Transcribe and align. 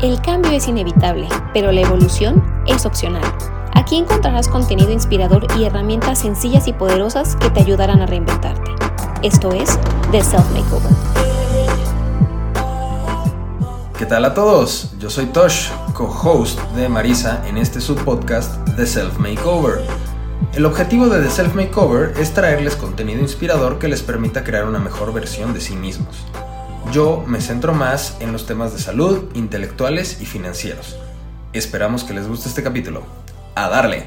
El 0.00 0.20
cambio 0.22 0.52
es 0.52 0.68
inevitable, 0.68 1.28
pero 1.52 1.72
la 1.72 1.80
evolución 1.80 2.44
es 2.68 2.86
opcional. 2.86 3.24
Aquí 3.74 3.96
encontrarás 3.96 4.46
contenido 4.46 4.92
inspirador 4.92 5.48
y 5.58 5.64
herramientas 5.64 6.20
sencillas 6.20 6.68
y 6.68 6.72
poderosas 6.72 7.34
que 7.34 7.50
te 7.50 7.58
ayudarán 7.58 8.00
a 8.00 8.06
reinventarte. 8.06 8.70
Esto 9.24 9.50
es 9.50 9.76
The 10.12 10.22
Self 10.22 10.48
Makeover. 10.52 10.92
¿Qué 13.98 14.06
tal 14.06 14.24
a 14.24 14.34
todos? 14.34 14.92
Yo 15.00 15.10
soy 15.10 15.26
Tosh, 15.26 15.70
co-host 15.94 16.60
de 16.76 16.88
Marisa 16.88 17.42
en 17.48 17.58
este 17.58 17.80
subpodcast 17.80 18.76
The 18.76 18.86
Self 18.86 19.18
Makeover. 19.18 19.80
El 20.54 20.64
objetivo 20.64 21.08
de 21.08 21.20
The 21.24 21.30
Self 21.30 21.56
Makeover 21.56 22.14
es 22.20 22.32
traerles 22.32 22.76
contenido 22.76 23.20
inspirador 23.20 23.80
que 23.80 23.88
les 23.88 24.02
permita 24.02 24.44
crear 24.44 24.64
una 24.64 24.78
mejor 24.78 25.12
versión 25.12 25.52
de 25.54 25.60
sí 25.60 25.74
mismos. 25.74 26.24
Yo 26.92 27.22
me 27.26 27.42
centro 27.42 27.74
más 27.74 28.16
en 28.18 28.32
los 28.32 28.46
temas 28.46 28.72
de 28.72 28.78
salud, 28.78 29.24
intelectuales 29.34 30.22
y 30.22 30.26
financieros. 30.26 30.98
Esperamos 31.52 32.02
que 32.02 32.14
les 32.14 32.26
guste 32.26 32.48
este 32.48 32.62
capítulo. 32.62 33.02
¡A 33.54 33.68
darle! 33.68 34.04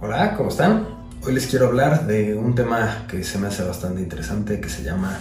Hola, 0.00 0.34
¿cómo 0.36 0.48
están? 0.48 0.88
Hoy 1.22 1.34
les 1.34 1.46
quiero 1.46 1.68
hablar 1.68 2.08
de 2.08 2.34
un 2.34 2.56
tema 2.56 3.06
que 3.08 3.22
se 3.22 3.38
me 3.38 3.46
hace 3.46 3.62
bastante 3.62 4.00
interesante 4.00 4.60
que 4.60 4.68
se 4.68 4.82
llama 4.82 5.16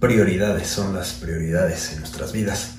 prioridades, 0.00 0.68
son 0.68 0.94
las 0.94 1.14
prioridades 1.14 1.94
en 1.94 2.00
nuestras 2.00 2.32
vidas. 2.32 2.76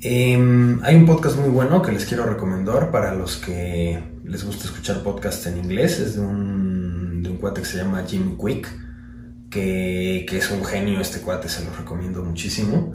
Em, 0.00 0.82
hay 0.82 0.96
un 0.96 1.06
podcast 1.06 1.36
muy 1.36 1.50
bueno 1.50 1.80
que 1.80 1.92
les 1.92 2.06
quiero 2.06 2.24
recomendar 2.24 2.90
para 2.90 3.14
los 3.14 3.36
que 3.36 4.02
les 4.24 4.44
gusta 4.44 4.64
escuchar 4.64 5.04
podcasts 5.04 5.46
en 5.46 5.58
inglés. 5.58 6.00
Es 6.00 6.16
de 6.16 6.22
un, 6.22 7.22
de 7.22 7.30
un 7.30 7.36
cuate 7.36 7.60
que 7.60 7.68
se 7.68 7.76
llama 7.76 8.02
Jim 8.04 8.36
Quick 8.36 8.87
que, 9.50 10.26
es 10.30 10.50
un 10.50 10.64
genio 10.64 11.00
este 11.00 11.20
cuate, 11.20 11.48
se 11.48 11.64
lo 11.64 11.72
recomiendo 11.72 12.22
muchísimo. 12.22 12.94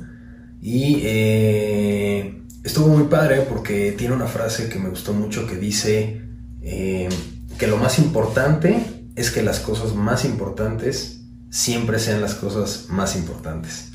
Y 0.61 1.01
eh, 1.03 2.43
estuvo 2.63 2.87
muy 2.87 3.07
padre 3.07 3.41
porque 3.41 3.93
tiene 3.93 4.15
una 4.15 4.27
frase 4.27 4.69
que 4.69 4.79
me 4.79 4.89
gustó 4.89 5.13
mucho 5.13 5.47
que 5.47 5.57
dice 5.57 6.21
eh, 6.61 7.09
que 7.57 7.67
lo 7.67 7.77
más 7.77 7.99
importante 7.99 8.85
es 9.15 9.31
que 9.31 9.43
las 9.43 9.59
cosas 9.59 9.93
más 9.93 10.25
importantes 10.25 11.21
siempre 11.49 11.99
sean 11.99 12.21
las 12.21 12.35
cosas 12.35 12.87
más 12.89 13.15
importantes. 13.15 13.89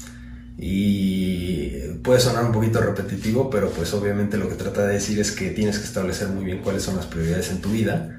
Y 0.60 1.70
puede 2.02 2.20
sonar 2.20 2.44
un 2.44 2.52
poquito 2.52 2.80
repetitivo, 2.80 3.48
pero 3.48 3.70
pues 3.70 3.94
obviamente 3.94 4.36
lo 4.36 4.48
que 4.48 4.56
trata 4.56 4.86
de 4.86 4.94
decir 4.94 5.20
es 5.20 5.30
que 5.30 5.50
tienes 5.50 5.78
que 5.78 5.84
establecer 5.84 6.28
muy 6.28 6.44
bien 6.44 6.58
cuáles 6.58 6.82
son 6.82 6.96
las 6.96 7.06
prioridades 7.06 7.50
en 7.50 7.60
tu 7.60 7.70
vida 7.70 8.17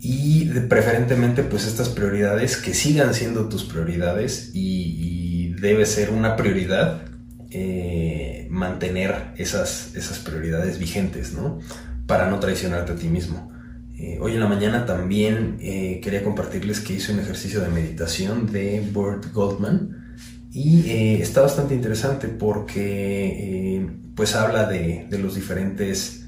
y 0.00 0.46
preferentemente 0.68 1.42
pues 1.42 1.66
estas 1.66 1.88
prioridades 1.88 2.56
que 2.56 2.72
sigan 2.72 3.14
siendo 3.14 3.48
tus 3.48 3.64
prioridades 3.64 4.50
y, 4.54 5.54
debe 5.60 5.86
ser 5.86 6.10
una 6.10 6.36
prioridad 6.36 7.02
eh, 7.50 8.46
mantener 8.48 9.32
esas, 9.38 9.92
esas 9.96 10.20
prioridades 10.20 10.78
vigentes, 10.78 11.32
¿no? 11.32 11.58
Para 12.06 12.30
no 12.30 12.38
traicionarte 12.38 12.92
a 12.92 12.94
ti 12.94 13.08
mismo. 13.08 13.50
Eh, 13.98 14.18
hoy 14.20 14.34
en 14.34 14.40
la 14.40 14.46
mañana 14.46 14.86
también 14.86 15.56
eh, 15.60 15.98
quería 16.00 16.22
compartirles 16.22 16.78
que 16.78 16.92
hice 16.92 17.12
un 17.12 17.18
ejercicio 17.18 17.60
de 17.60 17.70
meditación 17.70 18.52
de 18.52 18.88
Burt 18.92 19.32
Goldman 19.32 20.16
y 20.52 21.20
está 21.20 21.40
bastante 21.40 21.74
interesante 21.74 22.28
porque 22.28 23.90
pues 24.14 24.36
habla 24.36 24.68
de, 24.68 25.08
de 25.10 25.18
los 25.18 25.34
diferentes 25.34 26.27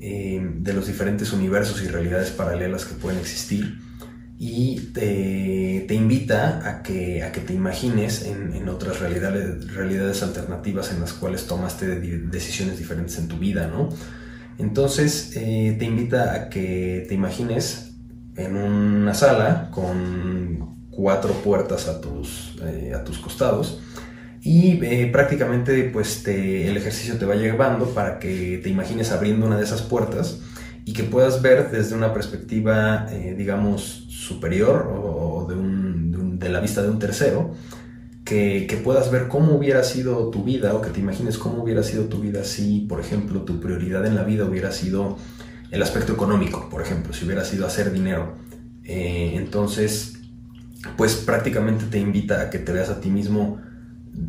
eh, 0.00 0.40
de 0.58 0.72
los 0.72 0.86
diferentes 0.86 1.32
universos 1.32 1.82
y 1.82 1.88
realidades 1.88 2.30
paralelas 2.30 2.84
que 2.84 2.94
pueden 2.94 3.18
existir 3.18 3.78
y 4.38 4.92
te, 4.92 5.94
invita 5.94 6.68
a 6.68 6.82
que, 6.82 7.22
a 7.22 7.32
que 7.32 7.40
te 7.40 7.54
imagines 7.54 8.26
en, 8.26 8.68
otras 8.68 9.00
realidades, 9.00 9.72
realidades 9.72 10.22
alternativas 10.22 10.92
en 10.92 11.00
las 11.00 11.14
cuales 11.14 11.46
tomaste 11.46 11.86
decisiones 11.96 12.78
diferentes 12.78 13.18
en 13.18 13.28
tu 13.28 13.38
vida, 13.38 13.68
¿no? 13.68 13.88
Entonces 14.58 15.32
eh, 15.36 15.74
te 15.78 15.84
invita 15.84 16.34
a 16.34 16.48
que 16.50 17.06
te 17.08 17.14
imagines 17.14 17.94
en 18.36 18.56
una 18.56 19.14
sala 19.14 19.70
con 19.70 20.88
cuatro 20.90 21.32
puertas 21.42 21.88
a 21.88 22.00
tus, 22.00 22.56
eh, 22.62 22.92
a 22.94 23.04
tus 23.04 23.18
costados 23.18 23.80
y 24.46 24.78
eh, 24.84 25.08
prácticamente 25.10 25.90
pues 25.92 26.24
el 26.28 26.76
ejercicio 26.76 27.18
te 27.18 27.26
va 27.26 27.34
llevando 27.34 27.86
para 27.86 28.20
que 28.20 28.60
te 28.62 28.68
imagines 28.68 29.10
abriendo 29.10 29.44
una 29.44 29.56
de 29.56 29.64
esas 29.64 29.82
puertas 29.82 30.38
y 30.84 30.92
que 30.92 31.02
puedas 31.02 31.42
ver 31.42 31.72
desde 31.72 31.96
una 31.96 32.14
perspectiva, 32.14 33.08
eh, 33.10 33.34
digamos, 33.36 34.06
superior 34.08 34.88
o, 34.88 35.48
de, 35.48 36.48
la 36.48 36.60
vista 36.60 36.80
de 36.80 36.90
un 36.90 37.00
tercero, 37.00 37.54
que, 38.24 38.80
puedas 38.84 39.10
ver 39.10 39.26
cómo 39.26 39.52
hubiera 39.52 39.82
sido 39.82 40.30
tu 40.30 40.44
vida 40.44 40.74
o 40.74 40.80
que 40.80 40.90
te 40.90 41.00
imagines 41.00 41.38
cómo 41.38 41.64
hubiera 41.64 41.82
sido 41.82 42.04
tu 42.04 42.20
vida 42.20 42.44
si, 42.44 42.86
por 42.88 43.00
ejemplo, 43.00 43.42
tu 43.42 43.58
prioridad 43.58 44.06
en 44.06 44.14
la 44.14 44.22
vida 44.22 44.44
hubiera 44.44 44.70
sido 44.70 45.18
el 45.72 45.82
aspecto 45.82 46.12
económico, 46.12 46.68
por 46.70 46.82
ejemplo, 46.82 47.12
si 47.12 47.24
hubiera 47.24 47.44
sido 47.44 47.66
hacer 47.66 47.90
dinero. 47.90 48.36
Eh, 48.84 49.32
entonces, 49.34 50.20
pues 50.96 51.16
prácticamente 51.16 51.86
te 51.86 51.98
invita 51.98 52.42
a 52.42 52.50
que 52.50 52.60
te 52.60 52.70
veas 52.70 52.90
a 52.90 53.00
ti 53.00 53.10
mismo 53.10 53.60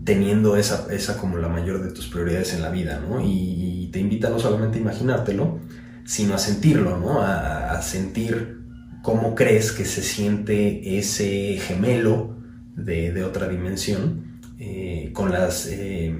teniendo 0.03 0.57
esa, 0.57 0.87
esa 0.91 1.17
como 1.17 1.37
la 1.37 1.47
mayor 1.47 1.83
de 1.83 1.91
tus 1.91 2.07
prioridades 2.07 2.53
en 2.53 2.61
la 2.61 2.69
vida, 2.69 2.99
¿no? 2.99 3.21
Y, 3.21 3.89
te 3.91 3.99
invita 3.99 4.29
no 4.29 4.37
solamente 4.37 4.77
a 4.77 4.81
imaginártelo, 4.81 5.59
sino 6.05 6.35
a 6.35 6.37
sentirlo, 6.37 6.97
¿no? 6.97 7.21
A, 7.21 7.81
sentir 7.81 8.59
cómo 9.01 9.33
crees 9.33 9.71
que 9.71 9.85
se 9.85 10.03
siente 10.03 10.97
ese 10.97 11.57
gemelo 11.57 12.35
de, 12.75 13.23
otra 13.23 13.47
dimensión, 13.47 14.41
eh, 14.59 15.11
con 15.13 15.31
las, 15.31 15.67
eh, 15.67 16.13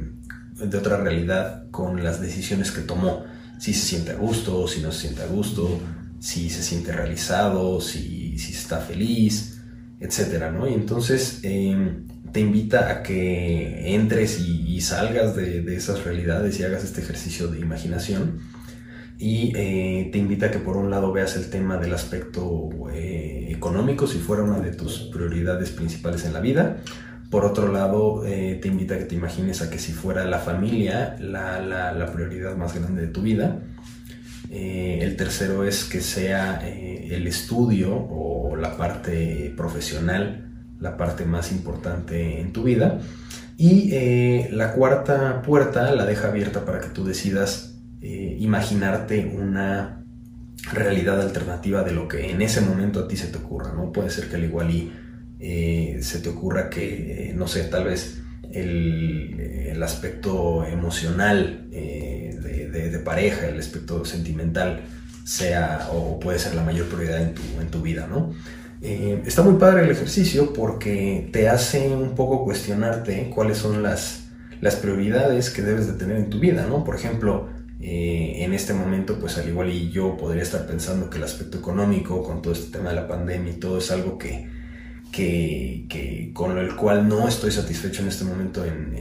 de 0.54 0.78
otra 0.78 0.98
realidad, 0.98 1.70
con 1.72 2.04
las 2.04 2.22
decisiones 2.22 2.72
que 2.72 2.82
tomó. 2.82 3.26
Si 3.60 3.74
se 3.74 3.86
siente 3.86 4.12
a 4.12 4.16
gusto, 4.16 4.66
si 4.68 4.82
no 4.82 4.94
se 4.94 5.02
siente 5.02 5.24
a 5.24 5.28
gusto, 5.28 5.78
si 6.20 6.50
se 6.50 6.64
siente 6.64 6.94
realizado, 6.94 7.82
si, 7.82 8.40
si 8.40 8.54
está 8.54 8.80
feliz, 8.80 9.57
etcétera, 10.00 10.52
¿no? 10.52 10.68
Y 10.68 10.74
entonces... 10.74 11.40
Eh, 11.44 12.04
te 12.32 12.42
invita 12.42 12.92
a 12.92 13.04
que 13.04 13.96
entres 13.96 14.40
y, 14.40 14.80
salgas 14.82 15.36
de, 15.36 15.76
esas 15.76 16.04
realidades 16.04 16.60
y 16.60 16.64
hagas 16.64 16.84
este 16.84 17.02
ejercicio 17.02 17.48
de 17.48 17.60
imaginación. 17.60 18.40
Y 19.18 19.54
eh, 19.56 20.10
te 20.12 20.20
invita 20.20 20.46
a 20.46 20.52
que 20.52 20.60
por 20.60 20.78
un 20.78 20.92
lado 20.92 21.12
veas 21.12 21.36
el 21.36 21.50
tema 21.50 21.78
del 21.78 21.94
aspecto 21.96 22.70
eh, 22.94 23.48
económico, 23.50 24.06
si 24.06 24.20
fuera 24.20 24.44
una 24.44 24.60
de 24.60 24.72
tus 24.72 25.10
prioridades 25.12 25.72
principales 25.72 26.26
en 26.26 26.34
la 26.34 26.40
vida. 26.40 26.78
Por 27.32 27.44
otro 27.44 27.72
lado, 27.72 28.24
eh, 28.26 28.60
te 28.62 28.68
invita 28.68 28.94
a 28.94 28.98
que 29.00 29.06
te 29.06 29.16
imagines 29.16 29.62
a 29.62 29.72
que 29.72 29.80
si 29.80 29.92
fuera 29.92 30.24
la 30.26 30.38
familia 30.38 31.18
la, 31.20 31.60
la, 31.60 32.12
prioridad 32.14 32.56
más 32.56 32.76
grande 32.76 33.02
de 33.02 33.08
tu 33.08 33.24
vida. 33.24 33.64
El 35.18 35.26
tercero 35.26 35.64
es 35.64 35.84
que 35.84 36.00
sea 36.00 36.62
el 36.62 37.26
estudio 37.26 37.96
o 37.96 38.56
la 38.56 38.78
parte 38.78 39.52
profesional 39.58 40.48
la 40.80 40.98
parte 40.98 41.26
más 41.26 41.52
importante 41.52 42.40
en 42.40 42.54
tu 42.54 42.64
vida. 42.64 43.00
Y 43.58 43.90
eh, 43.94 44.50
la 44.52 44.74
cuarta 44.74 45.42
puerta 45.42 45.94
la 45.96 46.06
deja 46.06 46.28
abierta 46.28 46.66
para 46.66 46.80
que 46.80 46.90
tú 46.90 47.04
decidas 47.04 47.80
eh, 48.02 48.38
imaginarte 48.40 49.26
una 49.26 50.06
realidad 50.72 51.22
alternativa 51.22 51.84
de 51.84 51.92
lo 51.92 52.08
que 52.08 52.30
en 52.30 52.42
ese 52.42 52.62
momento 52.62 53.00
a 53.00 53.08
ti 53.08 53.18
se 53.18 53.28
te 53.28 53.38
ocurra, 53.38 53.74
¿no? 53.74 53.92
Puede 53.92 54.10
ser 54.12 54.30
que 54.30 54.36
al 54.36 54.44
igual 54.44 54.92
eh, 55.40 55.98
se 56.02 56.20
te 56.20 56.30
ocurra 56.30 56.70
que, 56.70 57.34
no 57.36 57.48
sé, 57.48 57.64
tal 57.64 57.86
vez 57.86 58.22
el, 58.52 59.82
aspecto 59.82 60.66
emocional 60.66 61.68
de, 61.70 63.02
pareja, 63.06 63.48
el 63.48 63.60
aspecto 63.60 64.04
sentimental 64.04 64.82
sea 65.28 65.90
o 65.92 66.22
puede 66.22 66.40
ser 66.40 66.56
la 66.56 66.64
mayor 66.64 66.88
prioridad 66.88 67.22
en 67.22 67.36
tu, 67.36 67.42
en 67.60 67.68
tu 67.68 67.82
vida, 67.82 68.08
¿no? 68.08 68.32
Eh, 68.82 69.24
está 69.26 69.44
muy 69.44 69.56
padre 69.56 69.84
el 69.84 69.92
ejercicio 69.92 70.54
porque 70.54 71.30
te 71.34 71.50
hace 71.50 71.94
un 71.94 72.16
poco 72.16 72.46
cuestionarte 72.46 73.30
cuáles 73.36 73.58
son 73.58 73.84
las, 73.84 74.30
las 74.62 74.78
prioridades 74.78 75.50
que 75.50 75.64
debes 75.64 75.86
de 75.88 75.94
tener 75.94 76.16
en 76.16 76.30
tu 76.30 76.40
vida, 76.40 76.66
¿no? 76.66 76.86
Por 76.86 76.96
ejemplo, 76.96 77.50
eh, 77.82 78.36
en 78.38 78.54
este 78.54 78.74
momento, 78.74 79.20
pues 79.20 79.38
al 79.38 79.50
igual 79.50 79.70
y 79.70 79.90
yo 79.90 80.16
podría 80.16 80.44
estar 80.44 80.66
pensando 80.66 81.10
que 81.10 81.18
el 81.18 81.26
aspecto 81.26 81.58
económico, 81.58 82.24
con 82.24 82.42
todo 82.42 82.54
este 82.54 82.78
tema 82.78 82.92
de 82.92 82.96
la 82.96 83.08
pandemia 83.10 83.52
y 83.52 83.58
todo, 83.58 83.80
es 83.80 83.92
algo 83.92 84.18
que, 84.18 84.48
que, 85.12 86.32
con 86.34 86.58
el 86.58 86.74
cual 86.78 87.10
no 87.10 87.28
estoy 87.28 87.52
satisfecho 87.52 88.02
en 88.02 88.08
este 88.08 88.24
momento 88.24 88.64
en, 88.64 88.96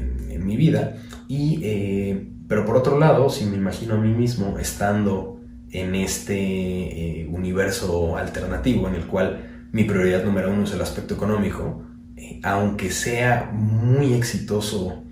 mi 0.44 0.56
vida. 0.56 0.96
Y, 1.26 1.60
eh, 1.64 2.28
pero 2.46 2.64
por 2.64 2.76
otro 2.76 3.00
lado, 3.00 3.30
si 3.30 3.46
me 3.46 3.56
imagino 3.56 3.94
a 3.94 3.98
mí 3.98 4.12
mismo 4.12 4.58
estando 4.58 5.35
en 5.80 5.94
este 5.94 7.26
universo 7.30 8.16
alternativo 8.16 8.88
en 8.88 8.94
el 8.94 9.06
cual 9.06 9.68
mi 9.72 9.84
prioridad 9.84 10.24
número 10.24 10.50
uno 10.50 10.64
es 10.64 10.72
el 10.72 10.80
aspecto 10.80 11.14
económico, 11.14 11.82
eh, 12.16 12.40
aunque 12.42 12.90
sea 12.90 13.50
muy 13.52 14.14
exitoso 14.14 15.04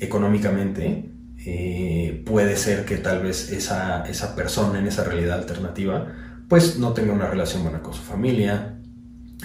económicamente, 0.00 1.12
eh, 1.44 2.22
puede 2.26 2.56
ser 2.56 2.84
que 2.84 2.96
tal 2.96 3.22
vez 3.22 3.52
esa, 3.52 4.04
esa 4.08 4.34
persona 4.34 4.78
en 4.78 4.86
esa 4.86 5.04
realidad 5.04 5.38
alternativa 5.38 6.12
pues 6.48 6.78
no 6.78 6.94
tenga 6.94 7.12
una 7.12 7.28
relación 7.28 7.62
buena 7.62 7.80
con 7.80 7.94
su 7.94 8.02
familia, 8.02 8.78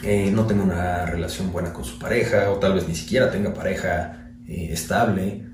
eh, 0.02 0.32
no 0.34 0.48
tenga 0.48 0.64
una 0.64 1.06
relación 1.06 1.52
buena 1.52 1.72
con 1.72 1.84
su 1.84 2.00
pareja, 2.00 2.50
o 2.50 2.58
tal 2.58 2.74
vez 2.74 2.88
ni 2.88 2.96
siquiera 2.96 3.30
tenga 3.30 3.54
pareja 3.54 4.32
estable, 4.48 5.24
eh, 5.24 5.46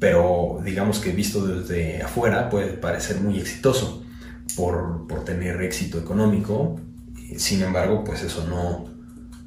pero 0.00 0.60
digamos 0.64 0.98
que 0.98 1.12
visto 1.12 1.46
desde 1.46 2.02
afuera 2.02 2.48
puede 2.48 2.72
parecer 2.72 3.20
muy 3.20 3.38
exitoso 3.38 4.02
por, 4.56 5.06
tener 5.24 5.60
éxito 5.62 5.98
económico. 5.98 6.80
Sin 7.36 7.62
embargo, 7.62 8.02
pues 8.02 8.22
eso 8.22 8.46
no, 8.48 8.88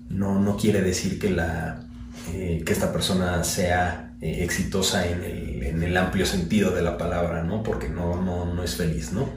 no, 0.09 0.55
quiere 0.55 0.81
decir 0.81 1.19
que, 1.19 1.31
la, 1.31 1.83
que 2.31 2.63
esta 2.67 2.94
persona 2.94 3.44
sea 3.44 4.15
exitosa 4.21 5.07
en 5.07 5.23
el, 5.23 5.63
en 5.63 5.83
el, 5.83 5.97
amplio 5.97 6.25
sentido 6.25 6.71
de 6.71 6.83
la 6.83 6.97
palabra, 6.97 7.44
¿no? 7.44 7.63
Porque 7.63 7.89
no, 7.89 8.21
no, 8.21 8.53
no 8.53 8.63
es 8.63 8.75
feliz, 8.75 9.11
¿no? 9.11 9.27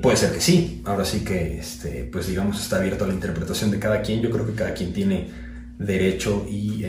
puede 0.00 0.16
ser 0.16 0.32
que 0.32 0.40
sí, 0.40 0.82
ahora 0.84 1.04
sí 1.04 1.20
que, 1.20 1.58
este, 1.58 2.04
pues 2.04 2.28
digamos, 2.28 2.60
está 2.60 2.76
abierto 2.76 3.04
a 3.04 3.08
la 3.08 3.14
interpretación 3.14 3.70
de 3.70 3.78
cada 3.78 4.00
quien. 4.00 4.22
Yo 4.22 4.30
creo 4.30 4.46
que 4.46 4.54
cada 4.54 4.74
quien 4.74 4.92
tiene 4.92 5.28
derecho 5.78 6.46
y, 6.48 6.84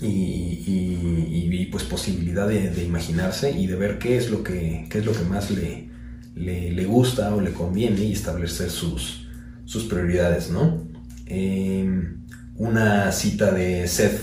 y, 0.00 1.66
pues 1.70 1.84
posibilidad 1.84 2.48
de, 2.48 2.84
imaginarse 2.84 3.50
y 3.50 3.66
de 3.66 3.76
ver 3.76 3.98
qué 3.98 4.16
es 4.16 4.30
lo 4.30 4.42
que, 4.42 4.88
es 4.90 5.04
lo 5.04 5.12
que 5.12 5.24
más 5.24 5.50
le, 5.50 5.88
le, 6.34 6.84
gusta 6.84 7.34
o 7.34 7.40
le 7.40 7.52
conviene 7.52 8.04
y 8.04 8.12
establecer 8.12 8.70
sus, 8.70 9.26
sus 9.64 9.84
prioridades, 9.84 10.50
¿no? 10.50 10.86
Em, 11.26 12.20
una 12.56 13.10
cita 13.12 13.52
de 13.52 13.86
Seth 13.88 14.20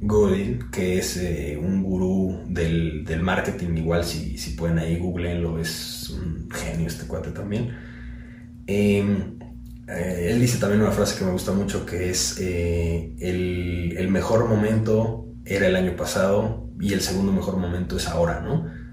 Godin, 0.00 0.70
que 0.70 0.98
es 0.98 1.16
eh, 1.16 1.58
un 1.60 1.82
gurú 1.82 2.40
del, 2.48 3.04
marketing, 3.22 3.76
igual 3.76 4.04
si, 4.04 4.36
si 4.36 4.50
pueden 4.50 4.78
ahí 4.78 4.98
googleenlo, 4.98 5.58
es 5.58 6.10
un 6.10 6.50
genio 6.50 6.86
este 6.86 7.06
cuate 7.06 7.30
también. 7.30 7.70
Em, 8.66 9.38
eh, 9.88 10.28
él 10.30 10.40
dice 10.40 10.58
también 10.58 10.82
una 10.82 10.90
frase 10.90 11.18
que 11.18 11.24
me 11.24 11.32
gusta 11.32 11.52
mucho, 11.52 11.84
que 11.86 12.10
es 12.10 12.38
eh, 12.40 13.14
el, 13.18 14.08
mejor 14.08 14.48
momento 14.48 15.26
era 15.44 15.66
el 15.66 15.76
año 15.76 15.96
pasado 15.96 16.68
y 16.80 16.92
el 16.92 17.00
segundo 17.00 17.32
mejor 17.32 17.56
momento 17.56 17.96
es 17.96 18.08
ahora, 18.08 18.40
¿no? 18.40 18.84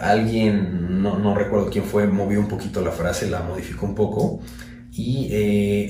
alguien, 0.00 1.02
no, 1.02 1.18
no, 1.18 1.34
recuerdo 1.34 1.70
quién 1.70 1.84
fue, 1.84 2.06
movió 2.06 2.40
un 2.40 2.48
poquito 2.48 2.80
la 2.80 2.90
frase, 2.90 3.30
la 3.30 3.40
modificó 3.40 3.86
un 3.86 3.94
poco 3.94 4.40
y 4.90 5.28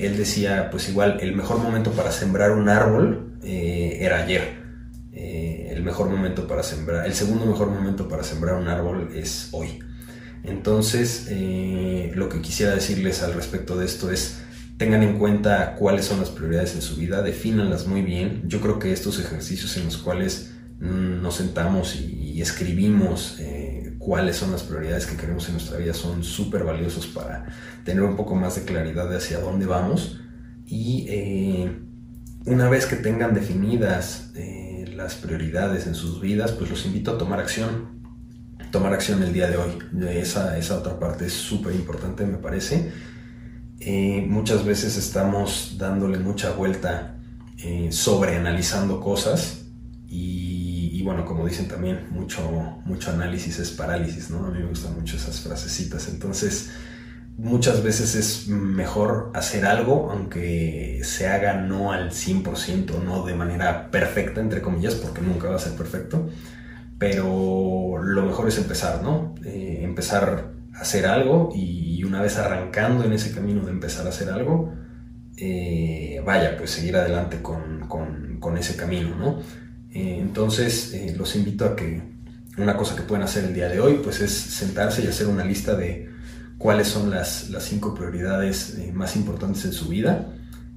él 0.03 0.17
decía, 0.17 0.69
pues 0.69 0.89
igual, 0.89 1.17
el 1.21 1.35
mejor 1.35 1.57
momento 1.59 1.91
para 1.91 2.11
sembrar 2.11 2.51
un 2.51 2.69
árbol 2.69 3.31
eh, 3.43 3.97
era 4.01 4.23
ayer. 4.23 4.61
Eh, 5.13 5.69
el 5.71 5.83
mejor 5.83 6.09
momento 6.09 6.47
para 6.47 6.63
sembrar, 6.63 7.05
el 7.05 7.13
segundo 7.13 7.45
mejor 7.45 7.69
momento 7.69 8.07
para 8.07 8.23
sembrar 8.23 8.55
un 8.55 8.67
árbol 8.67 9.09
es 9.13 9.49
hoy. 9.51 9.79
Entonces, 10.43 11.27
eh, 11.29 12.11
lo 12.15 12.29
que 12.29 12.41
quisiera 12.41 12.73
decirles 12.73 13.21
al 13.21 13.33
respecto 13.33 13.77
de 13.77 13.85
esto 13.85 14.11
es, 14.11 14.41
tengan 14.77 15.03
en 15.03 15.17
cuenta 15.17 15.75
cuáles 15.75 16.05
son 16.05 16.19
las 16.19 16.29
prioridades 16.29 16.75
en 16.75 16.81
su 16.81 16.95
vida, 16.95 17.21
defínanlas 17.21 17.87
muy 17.87 18.01
bien. 18.01 18.43
Yo 18.47 18.61
creo 18.61 18.79
que 18.79 18.91
estos 18.91 19.19
ejercicios 19.19 19.77
en 19.77 19.85
los 19.85 19.97
cuales 19.97 20.53
nos 20.79 21.35
sentamos 21.35 21.95
y, 21.95 22.41
escribimos 22.41 23.37
cuáles 23.99 24.37
son 24.37 24.51
las 24.51 24.63
prioridades 24.63 25.05
que 25.05 25.15
queremos 25.15 25.45
en 25.47 25.53
nuestra 25.53 25.77
vida 25.77 25.93
son 25.93 26.23
súper 26.23 26.63
valiosos 26.63 27.05
para 27.05 27.45
tener 27.85 28.01
un 28.01 28.15
poco 28.15 28.33
más 28.33 28.55
de 28.55 28.63
claridad 28.63 29.07
de 29.07 29.17
hacia 29.17 29.39
dónde 29.39 29.67
vamos 29.67 30.19
y 30.65 31.05
una 32.45 32.69
vez 32.69 32.87
que 32.87 32.95
tengan 32.95 33.33
definidas 33.33 34.31
eh, 34.35 34.91
las 34.95 35.15
prioridades 35.15 35.85
en 35.85 35.95
sus 35.95 36.19
vidas, 36.21 36.51
pues 36.51 36.69
los 36.69 36.85
invito 36.85 37.11
a 37.11 37.17
tomar 37.17 37.39
acción. 37.39 38.00
Tomar 38.71 38.93
acción 38.93 39.21
el 39.21 39.33
día 39.33 39.49
de 39.49 39.57
hoy. 39.57 39.77
Esa, 40.09 40.57
esa 40.57 40.77
otra 40.77 40.99
parte 40.99 41.25
es 41.25 41.33
súper 41.33 41.75
importante, 41.75 42.25
me 42.25 42.37
parece. 42.37 42.91
Eh, 43.79 44.25
muchas 44.27 44.63
veces 44.63 44.95
estamos 44.97 45.75
dándole 45.77 46.19
mucha 46.19 46.51
vuelta 46.51 47.17
eh, 47.57 47.89
sobre 47.91 48.35
analizando 48.35 49.01
cosas 49.01 49.65
y, 50.07 50.91
y, 50.93 51.03
bueno, 51.03 51.25
como 51.25 51.45
dicen 51.47 51.67
también, 51.67 52.07
mucho, 52.11 52.41
mucho 52.85 53.11
análisis 53.11 53.59
es 53.59 53.71
parálisis, 53.71 54.29
¿no? 54.29 54.45
A 54.45 54.51
mí 54.51 54.59
me 54.59 54.65
gustan 54.65 54.93
mucho 54.93 55.17
esas 55.17 55.39
frasecitas. 55.41 56.07
Entonces, 56.09 56.69
muchas 57.37 57.83
veces 57.83 58.15
es 58.15 58.47
mejor 58.47 59.31
hacer 59.33 59.65
algo, 59.65 60.11
aunque 60.11 61.01
se 61.03 61.27
haga 61.27 61.55
no 61.55 61.91
al 61.91 62.11
100%, 62.11 63.03
no 63.03 63.25
de 63.25 63.33
manera 63.33 63.89
perfecta, 63.89 64.41
entre 64.41 64.61
comillas, 64.61 64.95
porque 64.95 65.21
nunca 65.21 65.49
va 65.49 65.55
a 65.55 65.59
ser 65.59 65.73
perfecto, 65.73 66.29
pero 67.01 67.97
lo 67.99 68.21
mejor 68.27 68.47
es 68.47 68.59
empezar, 68.59 69.01
¿no? 69.01 69.33
Eh, 69.43 69.79
empezar 69.81 70.53
a 70.71 70.81
hacer 70.81 71.07
algo 71.07 71.49
y 71.51 72.03
una 72.03 72.21
vez 72.21 72.37
arrancando 72.37 73.03
en 73.03 73.13
ese 73.13 73.31
camino 73.31 73.65
de 73.65 73.71
empezar 73.71 74.05
a 74.05 74.09
hacer 74.09 74.29
algo, 74.29 74.71
eh, 75.35 76.21
vaya, 76.23 76.55
pues 76.59 76.69
seguir 76.69 76.95
adelante 76.95 77.41
con, 77.41 78.55
ese 78.55 78.75
camino, 78.75 79.15
¿no? 79.15 79.39
Eh, 79.91 80.19
entonces, 80.19 80.95
los 81.17 81.35
invito 81.35 81.65
a 81.65 81.75
que 81.75 82.03
una 82.59 82.77
cosa 82.77 82.95
que 82.95 83.01
pueden 83.01 83.23
hacer 83.23 83.45
el 83.45 83.55
día 83.55 83.67
de 83.67 83.79
hoy, 83.79 83.99
pues 84.03 84.21
es 84.21 84.31
sentarse 84.31 85.03
y 85.03 85.07
hacer 85.07 85.25
una 85.25 85.43
lista 85.43 85.73
de 85.73 86.07
cuáles 86.59 86.87
son 86.87 87.09
las, 87.09 87.47
cinco 87.61 87.95
prioridades 87.95 88.77
más 88.93 89.15
importantes 89.15 89.65
en 89.65 89.73
su 89.73 89.87
vida. 89.87 90.35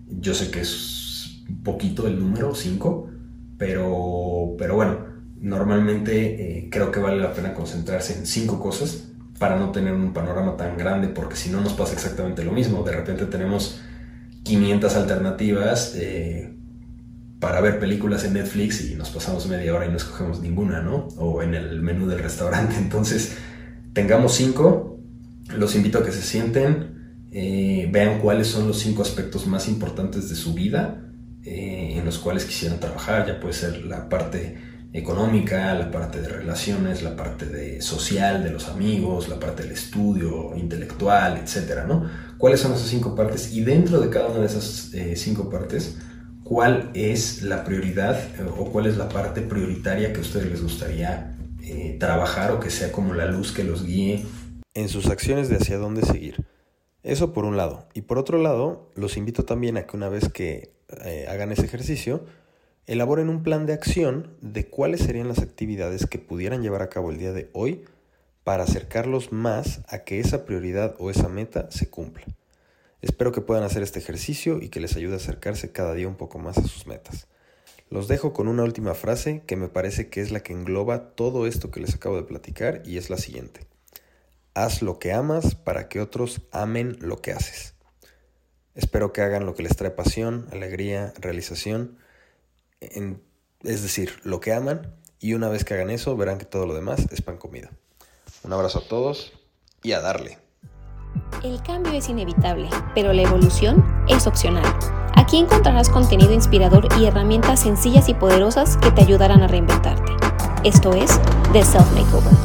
Yo 0.09 0.33
sé 0.33 0.51
que 0.51 0.63
es 0.63 1.43
poquito 1.63 2.07
el 2.07 2.19
número, 2.19 2.55
cinco, 2.55 3.11
pero, 3.59 4.55
pero 4.57 4.77
bueno, 4.77 5.14
normalmente 5.41 6.59
eh, 6.59 6.69
creo 6.71 6.91
que 6.91 7.01
vale 7.01 7.21
la 7.21 7.33
pena 7.35 7.55
concentrarse 7.55 8.19
en 8.19 8.27
cinco 8.27 8.61
cosas 8.61 9.09
para 9.39 9.57
no 9.59 9.73
tener 9.73 9.93
un 9.93 10.13
panorama 10.13 10.57
tan 10.57 10.79
grande, 10.79 11.09
porque 11.09 11.37
si 11.37 11.51
no 11.51 11.61
nos 11.61 11.75
pasa 11.75 11.93
exactamente 11.95 12.45
lo 12.45 12.53
mismo. 12.53 12.83
De 12.83 12.93
repente 12.93 13.27
tenemos 13.27 13.81
500 14.45 14.97
alternativas 14.97 15.95
eh, 15.97 16.55
para 17.41 17.61
ver 17.61 17.79
películas 17.79 18.25
en 18.25 18.35
Netflix 18.35 18.83
y 18.85 18.95
nos 18.95 19.11
pasamos 19.11 19.47
media 19.47 19.75
hora 19.75 19.87
y 19.87 19.91
no 19.91 19.97
escogemos 19.97 20.41
ninguna, 20.41 20.81
¿no? 20.81 21.09
O 21.17 21.43
en 21.43 21.55
el 21.55 21.83
menú 21.83 22.07
del 22.07 22.21
restaurante. 22.21 22.77
Entonces, 22.79 23.37
tengamos 23.93 24.35
cinco 24.35 24.91
los 25.57 25.77
invito 25.77 25.99
a 25.99 26.05
que 26.05 26.11
se 26.11 26.23
sienten, 26.23 27.27
eh, 27.31 27.89
vean 27.93 28.19
cuáles 28.21 28.47
son 28.47 28.67
los 28.67 28.79
cinco 28.79 29.03
aspectos 29.03 29.47
más 29.47 29.69
importantes 29.69 30.31
de 30.31 30.37
su 30.37 30.55
vida 30.55 31.01
en 31.47 32.03
los 32.07 32.19
cuales 32.19 32.47
quisieran 32.47 32.81
trabajar. 32.81 33.27
Ya 33.27 33.39
puede 33.39 33.53
ser 33.53 33.85
la 33.85 34.09
parte 34.09 34.57
económica, 34.95 35.75
la 35.75 35.91
parte 35.91 36.23
de 36.23 36.29
relaciones, 36.29 37.03
la 37.03 37.15
parte 37.15 37.45
de 37.45 37.83
social, 37.83 38.43
de 38.43 38.51
los 38.51 38.69
amigos, 38.69 39.29
la 39.29 39.39
parte 39.39 39.65
del 39.65 39.73
estudio, 39.73 40.57
intelectual, 40.57 41.37
etcétera, 41.37 41.85
¿no? 41.85 42.09
¿Cuáles 42.39 42.61
son 42.61 42.73
esas 42.73 42.89
cinco 42.89 43.15
partes? 43.15 43.53
Y 43.53 43.61
dentro 43.61 44.01
de 44.01 44.09
cada 44.09 44.29
una 44.29 44.41
de 44.41 44.47
esas 44.47 44.95
eh, 44.95 45.17
cinco 45.17 45.51
partes, 45.51 45.99
¿cuál 46.43 46.91
es 46.95 47.43
la 47.43 47.65
prioridad 47.65 48.19
o 48.57 48.71
cuál 48.71 48.87
es 48.87 48.97
la 48.97 49.11
parte 49.11 49.43
prioritaria 49.43 50.13
que 50.13 50.21
a 50.21 50.23
ustedes 50.23 50.47
les 50.47 50.63
gustaría 50.63 51.37
trabajar 51.99 52.53
o 52.53 52.61
que 52.61 52.71
sea 52.71 52.93
como 52.93 53.15
la 53.15 53.25
luz 53.25 53.51
que 53.51 53.65
los 53.65 53.87
guíe 53.87 54.27
en 54.75 54.89
sus 54.89 55.07
acciones 55.07 55.49
de 55.49 55.57
hacia 55.57 55.79
dónde 55.79 56.03
seguir. 56.03 56.45
Eso 57.03 57.33
por 57.33 57.45
un 57.45 57.57
lado. 57.57 57.89
Y 57.95 58.03
por 58.03 58.19
otro 58.19 58.39
lado, 58.39 58.91
los 58.97 59.17
invito 59.17 59.45
también 59.45 59.77
a 59.77 59.87
que 59.87 59.97
una 59.97 60.09
vez 60.09 60.29
que 60.29 60.75
eh, 61.05 61.27
hagan 61.29 61.53
ese 61.53 61.65
ejercicio, 61.65 62.25
elaboren 62.87 63.29
un 63.29 63.43
plan 63.43 63.67
de 63.67 63.73
acción 63.73 64.37
de 64.41 64.69
cuáles 64.69 65.01
serían 65.01 65.29
las 65.29 65.39
actividades 65.39 66.07
que 66.07 66.19
pudieran 66.19 66.63
llevar 66.63 66.83
a 66.83 66.91
cabo 66.91 67.11
el 67.11 67.19
día 67.19 67.33
de 67.33 67.49
hoy 67.53 67.85
para 68.45 68.65
acercarlos 68.65 69.33
más 69.33 69.81
a 69.89 70.01
que 70.01 70.21
esa 70.21 70.45
prioridad 70.45 70.95
o 70.99 71.11
esa 71.11 71.29
meta 71.29 71.71
se 71.71 71.89
cumpla. 71.89 72.27
Espero 73.01 73.33
que 73.33 73.41
puedan 73.41 73.65
hacer 73.65 73.83
este 73.83 73.99
ejercicio 73.99 74.61
y 74.61 74.69
que 74.69 74.81
les 74.81 74.97
ayude 74.97 75.15
a 75.15 75.17
acercarse 75.17 75.73
cada 75.73 75.95
día 75.95 76.09
un 76.09 76.17
poco 76.17 76.39
más 76.39 76.59
a 76.59 76.63
sus 76.63 76.87
metas. 76.87 77.27
Los 77.91 78.09
dejo 78.09 78.33
con 78.33 78.49
una 78.49 78.65
última 78.65 78.95
frase 78.95 79.43
que 79.47 79.57
me 79.57 79.69
parece 79.69 80.09
que 80.09 80.21
es 80.21 80.31
la 80.31 80.41
que 80.41 80.53
engloba 80.53 81.11
todo 81.15 81.47
esto 81.47 81.71
que 81.71 81.81
les 81.81 81.95
acabo 81.95 82.17
de 82.17 82.23
platicar 82.25 82.83
y 82.85 82.99
es 82.99 83.11
la 83.11 83.19
siguiente. 83.19 83.67
Haz 84.55 84.83
lo 84.83 84.99
que 84.99 85.13
amas 85.13 85.55
para 85.55 85.89
que 85.89 86.01
otros 86.01 86.43
amen 86.51 86.97
lo 87.01 87.21
que 87.21 87.33
haces. 87.33 87.75
Espero 88.75 89.13
que 89.13 89.21
hagan 89.21 89.47
lo 89.47 89.55
que 89.55 89.63
les 89.63 89.77
trae 89.77 89.91
pasión, 89.91 90.47
alegría, 90.51 91.13
realización, 91.19 91.99
es 93.63 93.83
decir, 93.83 94.21
lo 94.23 94.41
que 94.41 94.53
aman, 94.53 94.95
y 95.19 95.35
una 95.35 95.49
vez 95.49 95.65
que 95.65 95.75
hagan 95.75 95.91
eso 95.91 96.17
verán 96.17 96.39
que 96.39 96.45
todo 96.45 96.67
lo 96.67 96.75
demás 96.75 97.07
es 97.11 97.23
pan 97.23 97.39
comida. 97.39 97.71
Un 98.43 98.53
abrazo 98.53 98.81
a 98.81 98.89
todos 98.89 99.33
y 99.83 99.93
a 99.93 100.01
darle. 100.01 100.39
El 101.43 101.63
cambio 101.63 101.93
es 101.93 102.09
inevitable, 102.09 102.69
pero 102.95 103.13
la 103.13 103.23
evolución 103.23 103.85
es 104.09 104.27
opcional. 104.27 104.65
Aquí 105.15 105.39
encontrarás 105.39 105.89
contenido 105.89 106.33
inspirador 106.33 106.89
y 106.99 107.07
herramientas 107.07 107.61
sencillas 107.61 108.09
y 108.09 108.15
poderosas 108.15 108.77
que 108.79 108.91
te 108.91 109.03
ayudarán 109.03 109.43
a 109.43 109.47
reinventarte. 109.47 110.13
Esto 110.65 110.93
es 110.93 111.21
The 111.53 111.65
Self 111.65 111.91
Makeover. 111.93 112.35